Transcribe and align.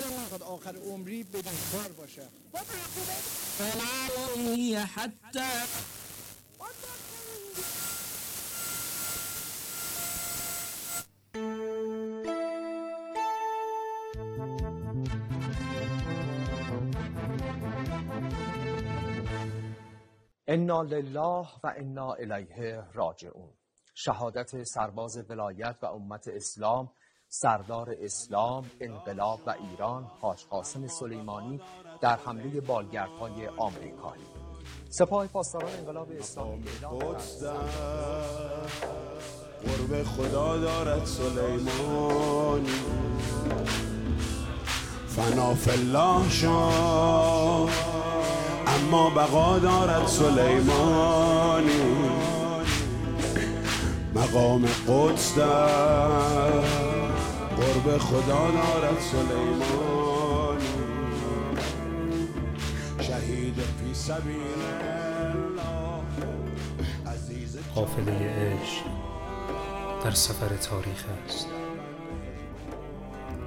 دلم 0.00 0.20
نخواد 0.24 0.42
آخر 0.42 0.76
عمری 0.76 1.22
بدهکار 1.22 1.92
باشم 1.98 2.28
فلا 3.58 4.84
حتى 4.84 5.44
انا 20.48 20.82
لله 20.82 21.46
و 21.64 21.66
انا 21.76 22.12
الیه 22.12 22.84
راجعون. 22.94 23.52
شهادت 23.94 24.62
سرباز 24.62 25.24
ولایت 25.28 25.76
و 25.82 25.86
امت 25.86 26.28
اسلام 26.28 26.92
سردار 27.28 27.96
اسلام 28.00 28.70
انقلاب 28.80 29.40
و 29.46 29.54
ایران 29.70 30.06
حاج 30.20 30.44
قاسم 30.50 30.86
سلیمانی 30.86 31.60
در 32.00 32.16
حمله 32.16 32.60
بالگردهای 32.60 33.48
آمریکایی. 33.48 34.24
سپاه 34.88 35.26
پاسداران 35.26 35.72
انقلاب 35.72 36.08
اسلامی 36.18 36.64
قرب 39.66 40.02
خدا 40.02 40.58
دارد 40.58 41.04
سلیمانی. 41.04 42.80
فنا 45.08 45.54
الله 45.72 46.30
شاه 46.30 47.70
اما 48.66 49.10
بقا 49.10 49.58
دارد 49.58 50.06
سلیمانی. 50.06 51.82
مقام 54.14 54.66
قدس 54.88 55.34
در 55.38 56.95
قرب 57.86 57.98
خدا 57.98 58.50
دارد 58.50 59.00
سلیمانی 59.00 60.66
شهید 63.00 63.54
فی 63.54 63.94
سبیل 63.94 64.62
الله. 64.70 66.02
قافله 67.74 68.12
عشق 68.12 68.84
در 70.04 70.10
سفر 70.10 70.56
تاریخ 70.56 71.04
است 71.26 71.48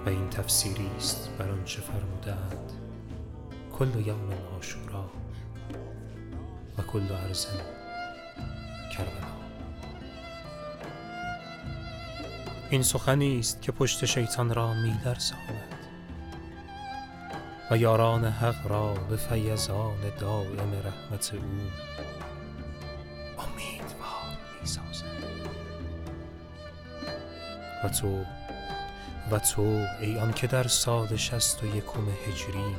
و 0.05 0.09
این 0.09 0.29
تفسیری 0.29 0.89
است 0.97 1.29
بر 1.37 1.49
آنچه 1.49 1.81
فرمودند 1.81 2.71
کل 3.73 4.07
یوم 4.07 4.33
عاشورا 4.53 5.09
و 6.77 6.81
کل 6.81 7.11
ارض 7.11 7.45
کربلا. 8.97 9.28
این 12.71 12.83
سخنی 12.83 13.39
است 13.39 13.61
که 13.61 13.71
پشت 13.71 14.05
شیطان 14.05 14.53
را 14.53 14.73
میلرزاند 14.73 15.75
و 17.71 17.77
یاران 17.77 18.25
حق 18.25 18.67
را 18.67 18.93
به 18.93 19.17
فیضان 19.17 19.97
دائم 20.19 20.73
رحمت 20.73 21.33
او 21.33 21.41
امیدوار 23.37 24.37
می‌سازد 24.61 25.05
و 27.83 27.89
تو 27.89 28.23
و 29.31 29.39
تو 29.39 29.85
ای 30.01 30.19
آن 30.19 30.33
که 30.33 30.47
در 30.47 30.67
سال 30.67 31.15
شست 31.15 31.63
و 31.63 31.67
یکم 31.75 32.07
هجری 32.27 32.75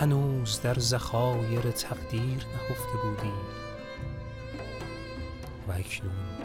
هنوز 0.00 0.60
در 0.62 0.74
زخایر 0.74 1.70
تقدیر 1.70 2.46
نهفته 2.46 2.96
بودی. 3.02 3.32
و 5.68 5.72
اکنون 5.72 6.35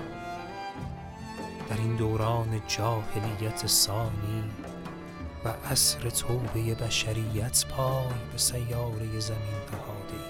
در 1.71 1.77
این 1.77 1.95
دوران 1.95 2.61
جاهلیت 2.67 3.67
ثانی 3.67 4.43
و 5.45 5.49
عصر 5.49 6.09
توبه 6.09 6.75
بشریت 6.75 7.65
پای 7.65 8.07
به 8.31 8.37
سیاره 8.37 9.19
زمین 9.19 9.61
نهاده 9.71 10.21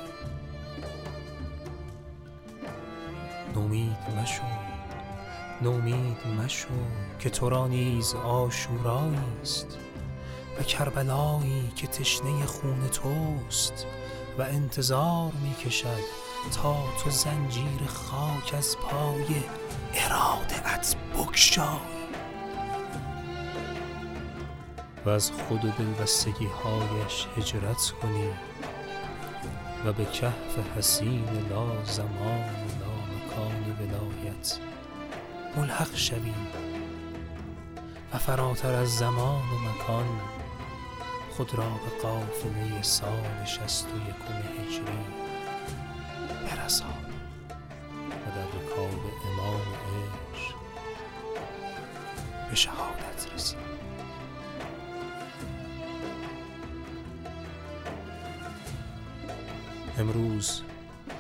نومید 3.56 3.98
مشو 4.22 4.44
نومید 5.62 6.28
مشو 6.40 6.68
که 7.20 7.30
تو 7.30 7.50
را 7.50 7.68
نیز 7.68 8.16
آشورایی 8.16 9.18
است 9.42 9.78
و 10.60 10.64
کربلایی 10.64 11.72
که 11.76 11.88
تشنه 11.88 12.46
خون 12.46 12.88
توست 12.88 13.86
و 14.38 14.42
انتظار 14.42 15.32
می 15.44 15.56
کشد 15.56 16.21
تا 16.50 16.76
تو 17.04 17.10
زنجیر 17.10 17.86
خاک 17.88 18.54
از 18.58 18.78
پای 18.78 19.44
اراده 19.94 20.74
ات 20.74 20.96
بکشایی 21.16 22.02
و 25.06 25.10
از 25.10 25.32
خود 25.32 25.66
و 25.66 25.72
دلبستگی 25.72 26.46
هایش 26.46 27.28
هجرت 27.38 27.94
کنی 28.02 28.30
و 29.86 29.94
به 29.94 30.06
کهف 30.06 30.78
حسین 30.78 31.26
لا 31.50 31.84
زمان 31.86 32.40
لا 32.80 33.16
مکان 33.16 33.76
ولایت 33.80 34.60
ملحق 35.58 35.96
شوی 35.96 36.34
و 38.14 38.18
فراتر 38.18 38.74
از 38.74 38.98
زمان 38.98 39.42
و 39.42 39.70
مکان 39.70 40.06
خود 41.32 41.56
را 41.56 41.70
به 41.70 42.02
قافله 42.04 42.82
سال 42.82 43.46
شست 43.46 43.88
و 43.88 43.98
یکم 43.98 44.62
هجری 44.62 45.06
برسان 46.72 46.90
و 48.10 48.36
در 48.36 48.48
رکاب 48.48 49.00
امام 49.34 49.62
عشق 50.34 50.56
به 52.50 52.56
شهادت 52.56 53.34
رسی 53.36 53.56
امروز 60.00 60.62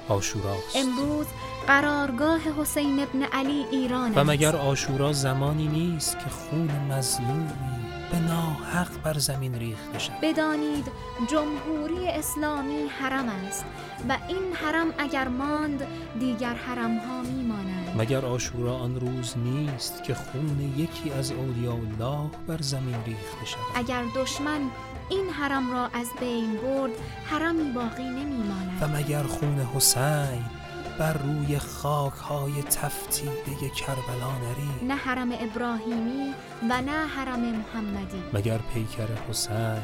آشوراست 0.07 0.75
امروز 0.75 1.25
قرارگاه 1.67 2.39
حسین 2.39 2.99
ابن 2.99 3.23
علی 3.23 3.65
ایران 3.71 4.13
و 4.15 4.23
مگر 4.23 4.55
است. 4.55 4.55
آشورا 4.55 5.13
زمانی 5.13 5.67
نیست 5.67 6.19
که 6.19 6.29
خون 6.29 6.71
مظلومی 6.89 7.90
به 8.11 8.19
ناحق 8.19 9.01
بر 9.03 9.17
زمین 9.17 9.55
ریخته 9.55 9.99
شد 9.99 10.11
بدانید 10.21 10.87
جمهوری 11.31 12.07
اسلامی 12.07 12.87
حرم 12.99 13.29
است 13.29 13.65
و 14.09 14.17
این 14.27 14.53
حرم 14.53 14.87
اگر 14.97 15.27
ماند 15.27 15.87
دیگر 16.19 16.53
حرم 16.53 16.97
ها 16.97 17.21
میمانند 17.21 17.95
مگر 17.97 18.25
آشورا 18.25 18.77
آن 18.77 18.99
روز 18.99 19.37
نیست 19.37 20.03
که 20.03 20.13
خون 20.13 20.73
یکی 20.77 21.11
از 21.11 21.31
اولیاء 21.31 21.75
الله 21.75 22.29
بر 22.47 22.61
زمین 22.61 23.03
ریخته 23.05 23.45
شد 23.45 23.57
اگر 23.75 24.03
دشمن 24.15 24.61
این 25.09 25.29
حرم 25.29 25.71
را 25.71 25.87
از 25.93 26.07
بین 26.19 26.57
برد 26.57 26.91
حرمی 27.25 27.71
باقی 27.71 28.03
نمیماند. 28.03 28.77
و 28.81 28.87
مگر 28.87 29.23
خون 29.23 29.67
حسین 29.75 30.60
بر 31.01 31.13
روی 31.13 31.59
خاک 31.59 32.13
های 32.13 32.63
تفتیده 32.63 33.69
کربلا 33.69 34.31
نری. 34.43 34.87
نه 34.87 34.95
حرم 34.95 35.31
ابراهیمی 35.31 36.33
و 36.69 36.81
نه 36.81 37.07
حرم 37.07 37.39
محمدی. 37.39 38.23
مگر 38.33 38.57
پیکر 38.57 39.07
حسین 39.29 39.81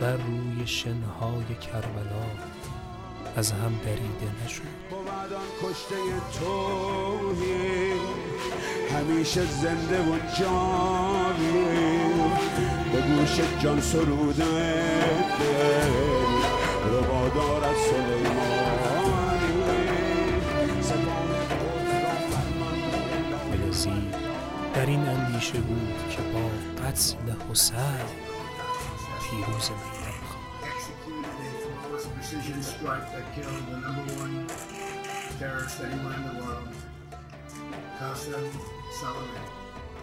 بر 0.00 0.16
روی 0.16 0.66
شنهای 0.66 1.54
کربلا 1.72 2.24
از 3.36 3.52
هم 3.52 3.80
دریده 3.84 4.44
نشد؟ 4.44 4.62
بود 4.90 5.08
آن 5.32 5.70
کشته 5.70 5.94
توهی 6.40 7.92
همیشه 8.96 9.44
زنده 9.44 10.00
و 10.00 10.18
جاوی. 10.38 11.64
به 12.92 13.00
گوش 13.00 13.40
جان 13.62 13.80
سروده 13.80 14.44
دل 15.38 15.92
روا 16.90 17.28
دارد 17.28 17.76
سلیمانی 17.90 18.91
در 24.82 24.88
این 24.88 25.08
اندیشه 25.08 25.60
بود 25.60 25.94
که 26.10 26.22
با 26.22 26.50
قتل 26.84 27.14
حسین 27.50 27.76
پیروز. 29.30 29.70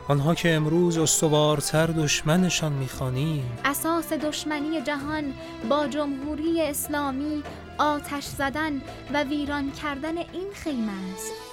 آنها 0.07 0.35
که 0.35 0.53
امروز 0.53 0.97
استوارتر 0.97 1.87
دشمنشان 1.87 2.73
می‌خوانیم 2.73 3.57
اساس 3.65 4.13
دشمنی 4.13 4.81
جهان 4.81 5.33
با 5.69 5.87
جمهوری 5.87 6.61
اسلامی 6.61 7.43
آتش 7.77 8.25
زدن 8.25 8.81
و 9.13 9.23
ویران 9.23 9.71
کردن 9.71 10.17
این 10.17 10.47
خیمه 10.53 10.91
است 11.13 11.48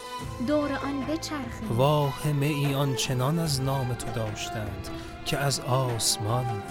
دور 0.47 0.73
آن 0.73 1.01
بچرخید 1.01 1.71
واهمه 1.71 2.47
ای 2.47 2.75
آنچنان 2.75 3.39
از 3.39 3.63
نام 3.63 3.95
تو 3.95 4.11
داشتند 4.11 4.89
که 5.25 5.39
از 5.39 5.61
آسمان. 5.61 6.63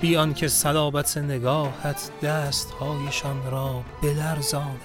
بیان 0.00 0.34
که 0.34 0.48
صلابت 0.48 1.18
نگاهت 1.18 2.10
دستهایشان 2.22 3.50
را 3.50 3.82
بلرزاند 4.02 4.80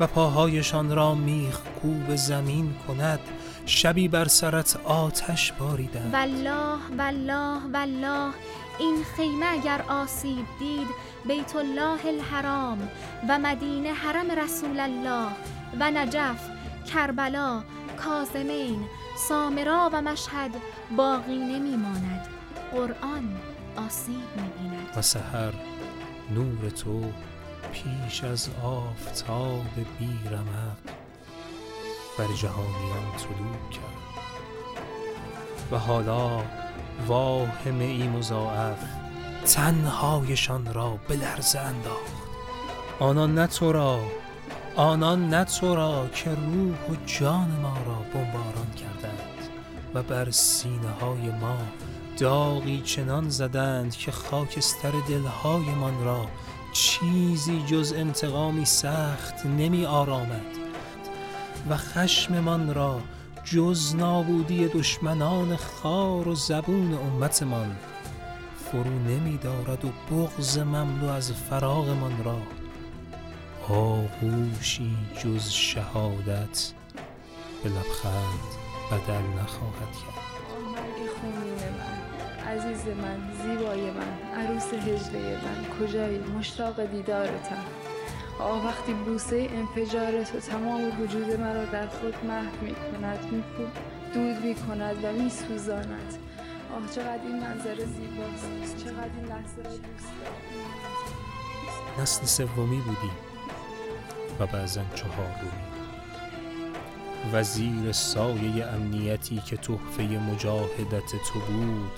و 0.00 0.06
پاهایشان 0.06 0.96
را 0.96 1.14
میخ 1.14 1.60
کوب 1.82 2.16
زمین 2.16 2.74
کند 2.88 3.20
شبی 3.66 4.08
بر 4.08 4.28
سرت 4.28 4.76
آتش 4.84 5.52
باریدند. 5.52 6.14
والله 6.14 6.78
والله 6.98 7.60
والله 7.72 8.32
این 8.78 9.04
خیمه 9.16 9.46
اگر 9.46 9.84
آسیب 9.88 10.46
دید 10.58 10.88
بیت 11.28 11.56
الله 11.56 12.06
الحرام 12.06 12.88
و 13.28 13.38
مدینه 13.38 13.92
حرم 13.92 14.30
رسول 14.30 14.80
الله. 14.80 15.28
و 15.80 15.90
نجف 15.90 16.50
کربلا 16.94 17.62
کازمین 18.04 18.84
سامرا 19.28 19.90
و 19.92 20.02
مشهد 20.02 20.50
باقی 20.96 21.38
نمیماند. 21.38 22.26
قرآن 22.72 23.36
آسیب 23.86 24.14
می‌بیند. 24.36 24.88
و 24.96 25.02
سحر 25.02 25.52
نور 26.30 26.70
تو 26.70 27.12
پیش 27.72 28.24
از 28.24 28.48
آفتاب 28.64 29.74
بیرمق 29.98 30.78
بر 32.18 32.26
جهانیان 32.36 33.16
طلوع 33.18 33.70
کرد. 33.70 33.98
و 35.72 35.78
حالا 35.78 36.42
واهم 37.06 37.78
ای 37.78 38.08
مضاعف 38.08 38.84
تنهایشان 39.46 40.74
را 40.74 40.98
به 41.08 41.14
انداخت. 41.54 42.12
آنان 43.00 43.34
نه 43.34 43.46
تو 43.46 43.72
را 43.72 44.00
آنان 44.78 45.28
نه 45.28 45.44
تو 45.44 45.74
را 45.74 46.08
که 46.14 46.30
روح 46.30 46.76
و 46.90 47.06
جان 47.06 47.50
ما 47.62 47.76
را 47.86 47.94
بمباران 48.14 48.70
کردند 48.76 49.48
و 49.94 50.02
بر 50.02 50.30
سینه 50.30 50.90
های 51.00 51.30
ما 51.30 51.56
داغی 52.18 52.80
چنان 52.80 53.28
زدند 53.28 53.96
که 53.96 54.10
خاکستر 54.10 54.92
دلهایمان 55.08 56.04
را 56.04 56.26
چیزی 56.72 57.62
جز 57.66 57.92
انتقامی 57.96 58.64
سخت 58.64 59.46
نمی 59.46 59.86
آرامد 59.86 60.46
و 61.70 61.76
خشممان 61.76 62.74
را 62.74 63.00
جز 63.44 63.94
نابودی 63.94 64.68
دشمنان 64.68 65.56
خار 65.56 66.28
و 66.28 66.34
زبون 66.34 66.94
امتمان 66.94 67.76
فرو 68.64 68.98
نمی 68.98 69.36
دارد 69.36 69.84
و 69.84 69.88
بغز 70.10 70.58
مملو 70.58 71.08
از 71.08 71.32
فراغمان 71.32 72.24
را 72.24 72.38
آغوشی 73.70 74.96
جز 75.24 75.50
شهادت 75.50 76.72
به 77.62 77.68
لبخند 77.68 78.48
بدل 78.90 79.42
نخواهد 79.42 79.92
کرد. 79.92 80.28
مرگ 80.74 81.10
خونین 81.20 81.54
من 81.78 81.98
عزیز 82.48 82.86
من 82.86 83.18
زیبای 83.42 83.90
من 83.90 84.40
عروس 84.40 84.74
هجله 84.74 85.38
من 85.44 85.64
کجایی؟ 85.80 86.18
مشتاق 86.18 86.84
دیدارتم. 86.84 87.64
آه 88.40 88.66
وقتی 88.66 88.92
بوسه 88.92 89.48
انفجار 89.52 90.24
تو 90.24 90.40
تمام 90.40 91.00
وجود 91.00 91.40
مرا 91.40 91.64
در 91.64 91.86
خود 91.86 92.24
محو 92.24 92.64
می 92.64 92.74
کند 92.74 93.32
می 93.32 93.44
دود 94.14 94.44
می 94.44 94.54
کند 94.54 95.04
و 95.04 95.12
می 95.12 95.30
سوزاند 95.30 96.18
آه 96.76 96.90
چقدر 96.94 97.22
این 97.26 97.40
منظره 97.40 97.84
زیباست 97.84 98.76
چقدر 98.84 99.10
این 99.16 99.24
لحظه 99.24 99.56
را 99.56 99.70
دوست 99.70 100.12
دارم. 100.20 102.02
نسل 102.02 102.26
سومی 102.26 102.80
بودیم 102.80 103.27
و 104.40 104.46
بعضا 104.46 104.82
چهارمی 104.94 105.50
و 107.32 107.42
زیر 107.42 107.92
سایه 107.92 108.66
امنیتی 108.66 109.42
که 109.46 109.56
تحفه 109.56 110.02
مجاهدت 110.02 111.10
تو 111.32 111.40
بود 111.40 111.92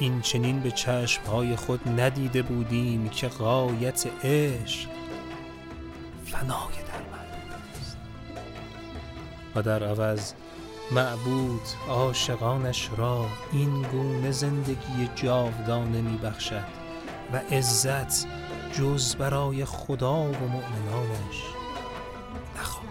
این 0.00 0.20
چنین 0.20 0.60
به 0.60 0.70
چشمهای 0.70 1.56
خود 1.56 2.00
ندیده 2.00 2.42
بودیم 2.42 3.08
که 3.08 3.28
غایت 3.28 4.06
عشق 4.24 4.88
فنای 6.24 6.74
در 6.88 7.02
من 7.12 7.26
است. 7.80 7.96
و 9.54 9.62
در 9.62 9.84
عوض 9.84 10.32
معبود 10.92 11.62
عاشقانش 11.88 12.90
را 12.96 13.26
این 13.52 13.82
گونه 13.82 14.30
زندگی 14.30 15.08
جاودانه 15.14 16.00
می 16.00 16.16
بخشد 16.16 16.64
و 17.32 17.36
عزت 17.36 18.26
جز 18.72 19.16
برای 19.16 19.64
خدا 19.64 20.14
و 20.14 20.32
مؤمنانش 20.32 21.42
نخواهد. 22.56 22.88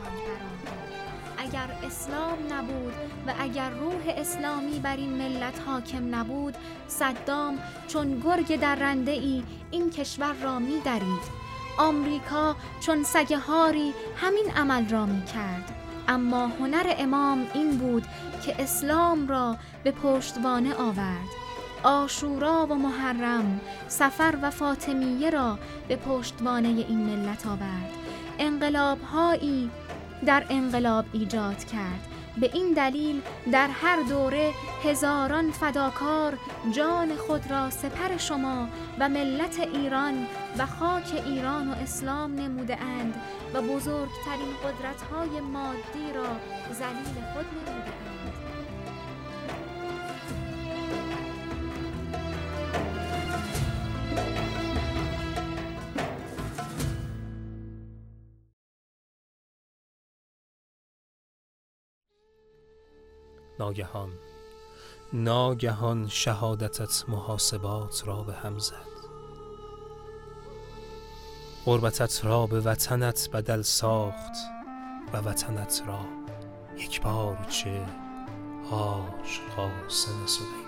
اگر 1.37 1.69
اسلام 1.87 2.37
نبود 2.49 2.93
و 3.27 3.33
اگر 3.39 3.69
روح 3.69 4.03
اسلامی 4.07 4.79
بر 4.79 4.95
این 4.95 5.13
ملت 5.13 5.59
حاکم 5.65 6.15
نبود 6.15 6.57
صدام 6.87 7.59
چون 7.87 8.19
گرگ 8.19 8.59
درنده 8.59 9.11
ای 9.11 9.43
این 9.71 9.89
کشور 9.89 10.33
را 10.33 10.59
می 10.59 10.79
درید 10.85 11.37
آمریکا 11.79 12.55
چون 12.79 13.03
سگ 13.03 13.33
هاری 13.33 13.93
همین 14.15 14.51
عمل 14.55 14.89
را 14.89 15.05
می 15.05 15.25
کرد 15.25 15.75
اما 16.07 16.47
هنر 16.47 16.95
امام 16.97 17.47
این 17.53 17.77
بود 17.77 18.03
که 18.45 18.61
اسلام 18.61 19.27
را 19.27 19.57
به 19.83 19.91
پشتوانه 19.91 20.73
آورد. 20.75 21.46
آشورا 21.87 22.67
و 22.69 22.75
محرم 22.75 23.61
سفر 23.87 24.37
و 24.41 24.49
فاطمیه 24.49 25.29
را 25.29 25.59
به 25.87 25.95
پشتوانه 25.95 26.67
این 26.67 26.97
ملت 26.97 27.47
آورد. 27.47 27.91
انقلاب 28.39 29.01
هایی 29.01 29.71
در 30.25 30.43
انقلاب 30.49 31.05
ایجاد 31.13 31.63
کرد. 31.63 32.07
به 32.37 32.49
این 32.53 32.73
دلیل 32.73 33.21
در 33.51 33.67
هر 33.67 34.01
دوره 34.09 34.53
هزاران 34.83 35.51
فداکار 35.51 36.37
جان 36.71 37.15
خود 37.15 37.51
را 37.51 37.69
سپر 37.69 38.17
شما 38.17 38.67
و 38.99 39.09
ملت 39.09 39.59
ایران 39.59 40.27
و 40.57 40.65
خاک 40.65 41.23
ایران 41.25 41.69
و 41.69 41.71
اسلام 41.71 42.35
نموده 42.35 42.77
اند 42.81 43.15
و 43.53 43.61
بزرگترین 43.61 44.53
قدرت‌های 44.63 45.39
مادی 45.39 46.13
را 46.15 46.27
ذلیل 46.73 47.23
خود 47.33 47.45
نموده 47.45 47.91
اند. 48.09 48.16
ناگهان 63.59 64.09
ناگهان 65.13 66.07
شهادتت 66.07 67.03
محاسبات 67.07 68.07
را 68.07 68.23
به 68.23 68.33
هم 68.33 68.59
زد. 68.59 68.87
غربتت 71.65 72.25
را 72.25 72.47
به 72.47 72.59
وطنت 72.61 73.29
بدل 73.33 73.61
ساخت 73.61 74.33
و 75.13 75.17
وطنت 75.17 75.83
را 75.87 75.99
یک 76.77 77.01
بار 77.01 77.45
چه 77.49 77.85
هاش 78.71 79.41
قاسم 79.55 80.25
سلیمان. 80.25 80.67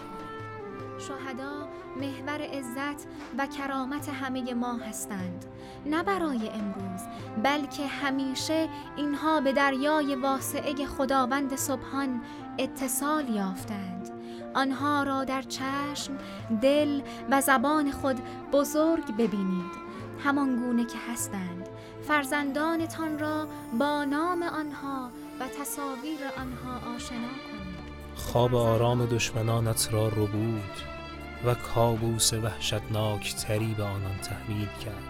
شهدا 0.99 1.58
محور 1.99 2.41
عزت 2.41 3.07
و 3.37 3.45
کرامت 3.45 4.09
همه 4.09 4.53
ما 4.53 4.77
هستند. 4.77 5.45
نه 5.85 6.03
برای 6.03 6.49
امروز 6.49 7.01
بلکه 7.43 7.87
همیشه 7.87 8.69
اینها 8.97 9.41
به 9.41 9.53
دریای 9.53 10.15
واسعه 10.15 10.85
خداوند 10.85 11.55
سبحان 11.55 12.21
اتصال 12.57 13.29
یافتند. 13.29 14.09
آنها 14.53 15.03
را 15.03 15.23
در 15.23 15.41
چشم، 15.41 16.17
دل 16.61 17.01
و 17.31 17.41
زبان 17.41 17.91
خود 17.91 18.21
بزرگ 18.51 19.15
ببینید. 19.15 19.89
همان 20.23 20.55
گونه 20.55 20.85
که 20.85 20.97
هستند. 21.11 21.69
فرزندانتان 22.07 23.19
را 23.19 23.47
با 23.79 24.03
نام 24.03 24.43
آنها 24.43 25.09
و 25.39 25.47
تصاویر 25.47 26.19
آنها 26.37 26.95
آشنا 26.95 27.17
کنید. 27.17 27.79
خواب 28.15 28.55
آرام 28.55 29.05
دشمنانت 29.05 29.89
را 29.91 30.07
ربود. 30.07 30.98
و 31.45 31.53
کابوس 31.53 32.33
وحشتناک 32.33 33.35
تری 33.35 33.73
به 33.73 33.83
آنان 33.83 34.17
تحمیل 34.17 34.67
کرد 34.85 35.03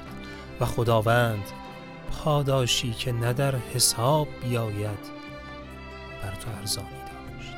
و 0.59 0.65
خداوند 0.65 1.43
پاداشی 2.12 2.93
که 2.93 3.12
نه 3.12 3.33
در 3.33 3.55
حساب 3.55 4.27
بیاید 4.43 5.19
بر 6.24 6.36
تو 6.36 6.50
ارزانی 6.59 6.88
داشت. 6.88 7.53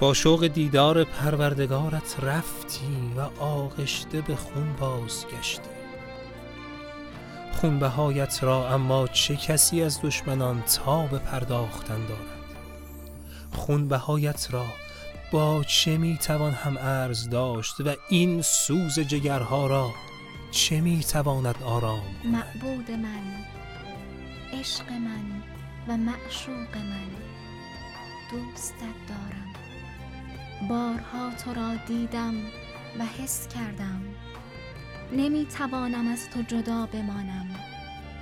با 0.00 0.14
شوق 0.14 0.46
دیدار 0.46 1.04
پروردگارت 1.04 2.16
رفتی 2.22 3.12
و 3.16 3.42
آغشته 3.42 4.20
به 4.20 4.36
خون 4.36 4.72
بازگشتی. 4.80 5.76
خونبهایت 7.60 8.38
را 8.42 8.68
اما 8.68 9.06
چه 9.06 9.36
کسی 9.36 9.82
از 9.82 10.02
دشمنان 10.02 10.62
تاب 10.62 11.18
پرداختن 11.18 12.06
دارد؟ 12.06 12.36
خونبهایت 13.52 14.48
را 14.50 14.64
با 15.32 15.64
چه 15.64 15.98
می‌توان 15.98 16.52
هم 16.52 16.76
ارز 16.76 17.28
داشت 17.28 17.80
و 17.80 17.94
این 18.08 18.42
سوز 18.42 19.00
جگرها 19.00 19.66
را 19.66 19.94
چه 20.50 20.80
می‌تواند 20.80 21.62
آرام 21.62 22.02
معبود 22.24 22.90
من 22.90 23.44
عشق 24.52 24.92
من 24.92 25.42
و 25.88 25.96
معشوق 25.96 26.76
من 26.76 27.10
دوستت 28.30 28.96
دارم. 29.08 29.52
بارها 30.68 31.30
تو 31.44 31.54
را 31.54 31.74
دیدم 31.86 32.34
و 32.98 33.04
حس 33.22 33.48
کردم. 33.48 34.02
نمی 35.12 35.46
توانم 35.46 36.08
از 36.08 36.30
تو 36.30 36.42
جدا 36.42 36.86
بمانم. 36.86 37.48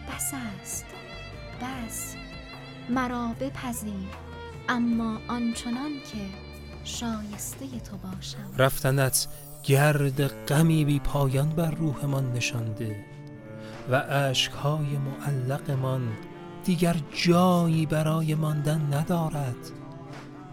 بس 0.09 0.33
است 0.35 0.87
بس. 1.61 2.17
مرا 2.89 3.35
بپذیر. 3.41 4.09
اما 4.69 5.21
آنچنان 5.29 5.93
که 6.13 6.44
شایسته 6.85 7.67
تو 7.91 7.97
باشم. 7.97 8.39
رفتنت 8.59 9.29
گرد 9.63 10.27
غمی 10.27 10.85
بی 10.85 11.01
پایان 11.01 11.49
بر 11.49 11.71
روحمان 11.71 12.33
نشانده 12.33 12.97
و 13.91 13.95
اشکهای 14.09 14.87
معلقمان 14.99 16.09
دیگر 16.65 16.97
جایی 17.13 17.87
برای 17.87 18.35
ماندن 18.35 18.89
ندارد 18.93 19.71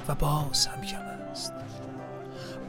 و 0.08 0.16
باز 0.16 0.66
هم 0.66 0.82
کم 0.82 1.02
است. 1.32 1.54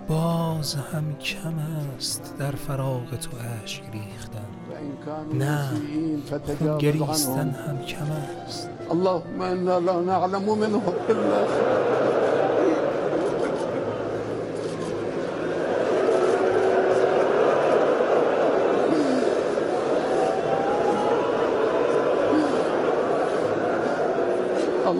باز 0.08 0.74
هم 0.74 1.16
کم 1.18 1.58
است 1.96 2.34
در 2.38 2.50
فراغ 2.50 3.16
تو 3.20 3.30
اشک 3.64 3.82
ریختن. 3.92 4.46
نه 5.34 5.68
گریستن 6.78 7.50
هم 7.50 7.84
کم 7.84 8.10
است. 8.46 8.68
اللهم 8.90 9.40
انا 9.40 9.78
لا 9.78 10.00
نعلم 10.00 10.58
منه 10.58 10.82
الا 11.08 12.21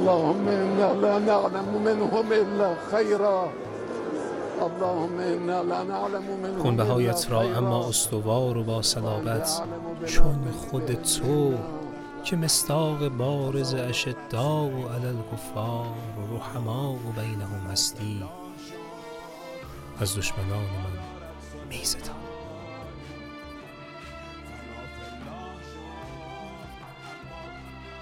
اللهم 0.03 0.49
انا 0.49 0.93
لا 0.93 1.19
نعلم 1.19 1.83
منهم 1.85 2.33
الا 2.33 2.75
خيرا. 2.91 3.49
اللهم 4.63 5.19
انا 5.21 5.63
لا 5.63 5.83
نعلم 5.83 6.27
منهم 6.43 6.63
خونبهایت 6.63 7.31
را 7.31 7.43
إلا 7.43 7.59
اما. 7.59 7.89
استوار 7.89 8.59
و 8.59 8.63
با 8.63 8.83
صلابت. 8.83 9.63
چون 10.07 10.53
خود 10.71 10.93
تو 10.95 11.55
که 12.25 12.37
مستاق 12.37 13.09
بارز 13.09 13.75
اشداء 13.75 14.65
و 14.65 14.89
علی 14.89 15.07
الکفار 15.07 15.87
و 16.19 16.37
رحماء 16.37 16.93
و 16.93 17.21
بینهم 17.21 17.71
هستی 17.71 18.25
از 20.01 20.17
دشمنان 20.19 20.59
من 20.59 20.99
میزدان 21.69 22.22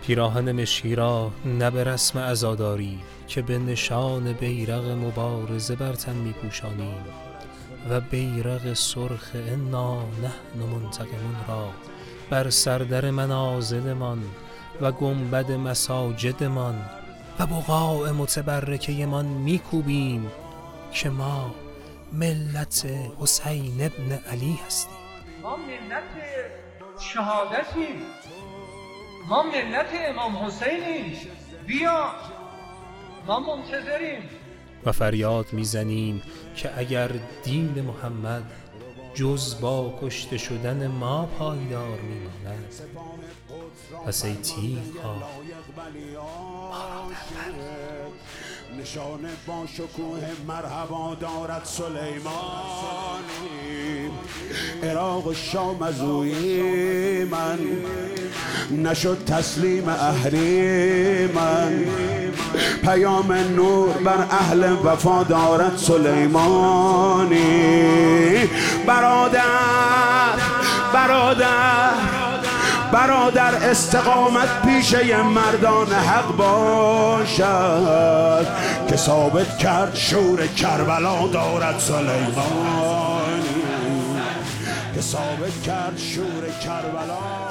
پیراهن 0.07 0.53
مشکی 0.53 0.95
را 0.95 1.31
نه 1.45 1.71
به 1.71 1.85
رسم 1.85 2.19
عزاداری 2.19 2.99
که 3.29 3.43
به 3.43 3.59
نشان 3.59 4.33
بیرق 4.33 4.85
مبارزه 4.85 5.77
بر 5.77 5.93
تن 5.93 6.15
می 6.15 6.33
پوشانیم 6.33 7.05
و 7.91 8.01
بیرق 8.01 8.73
سرخ 8.73 9.31
انا 9.35 10.03
نحن 10.03 10.69
منتقمون 10.73 11.37
را 11.49 11.69
بر 12.31 12.51
سردر 12.51 13.11
منازلمان 13.11 14.23
و 14.81 14.93
گنبد 14.93 15.53
مساجدمان 15.53 16.85
و 17.39 17.47
بقاع 17.47 18.11
متبرکهمان 18.11 19.27
میکوبیم 19.27 20.31
که 20.93 21.11
ما 21.11 21.55
ملت 22.13 22.87
حسین 23.21 23.75
ابن 23.81 24.13
علی 24.13 24.59
هستیم. 24.67 24.93
ما 25.43 25.57
ملت 25.57 26.03
شهادتیم. 27.01 28.03
ما 29.31 29.43
ملت 29.43 29.87
امام 30.09 30.37
حسینیم. 30.37 31.17
بیا. 31.67 32.11
ما 33.27 33.41
منتظریم. 33.41 34.23
و 34.87 34.93
فریاد 34.93 35.53
می‌زنیم 35.53 36.23
که 36.57 36.79
اگر 36.79 37.11
دین 37.45 37.81
محمد 37.81 38.43
جز 39.15 39.61
با 39.61 39.99
کشته 40.03 40.39
شدن 40.39 40.87
ما 40.87 41.27
پایدار 41.27 41.99
میماند 42.01 42.75
پس 44.07 44.25
ای 44.25 44.79
نشان 48.79 49.29
با 49.47 49.67
شکوه 49.67 50.31
مرحبا 50.49 51.15
دارد 51.15 51.65
سلیمانی. 51.65 53.21
عراق 54.83 55.27
و 55.27 55.35
شام 55.35 55.83
از 55.83 56.01
من. 57.31 57.59
نشد 58.91 59.25
تسلیم 59.27 59.89
اهلی 59.89 61.27
من. 61.27 61.85
پیام 62.85 63.33
نور 63.33 63.89
بر 63.89 64.27
اهل 64.31 64.73
وفا 64.85 65.23
دارد 65.23 65.77
سلیمانی. 65.77 67.39
برادر 68.87 69.43
برادر 70.95 71.91
برادر 72.93 73.55
استقامت 73.55 74.63
پیشه 74.67 75.23
مردان 75.23 75.93
حق 75.93 76.37
باشد. 76.37 77.61
که 78.89 78.97
ثابت 78.97 79.59
کرد 79.59 79.95
شور 79.95 80.47
کربلا 80.47 81.27
دارد 81.27 81.79
سلیمانی 81.79 83.20
که 85.01 85.07
ثابت 85.07 85.63
کرد 85.63 85.99
شور 85.99 86.51
کربلا. 86.65 87.50